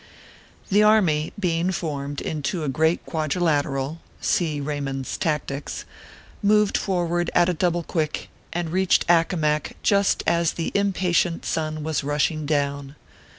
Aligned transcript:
The 0.71 0.81
Army 0.81 1.31
being 1.39 1.71
formed 1.71 2.21
into 2.21 2.63
a 2.63 2.69
Great 2.69 3.05
Quadrilateral 3.05 3.99
(See 4.19 4.59
Raymond 4.59 5.05
s 5.05 5.15
Tactics), 5.15 5.85
moved 6.41 6.75
forward 6.75 7.29
at 7.35 7.49
a 7.49 7.53
double 7.53 7.83
quick, 7.83 8.27
and 8.51 8.71
reached 8.71 9.05
Accomac 9.07 9.73
just 9.83 10.23
as 10.25 10.53
the 10.53 10.71
impatient 10.73 11.45
sun 11.45 11.83
was 11.83 12.03
rushing 12.03 12.47
down. 12.47 12.95